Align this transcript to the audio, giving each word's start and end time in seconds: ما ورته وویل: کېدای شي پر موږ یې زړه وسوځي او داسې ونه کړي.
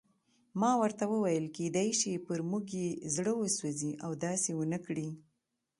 ما 0.61 0.71
ورته 0.81 1.03
وویل: 1.13 1.45
کېدای 1.57 1.89
شي 1.99 2.11
پر 2.27 2.39
موږ 2.49 2.65
یې 2.81 2.89
زړه 3.15 3.33
وسوځي 3.35 3.91
او 4.05 4.11
داسې 4.25 4.49
ونه 4.55 4.79
کړي. 4.85 5.09